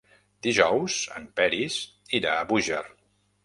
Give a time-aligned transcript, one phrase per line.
[0.47, 1.77] Dijous en Peris
[2.23, 2.85] irà a Búger.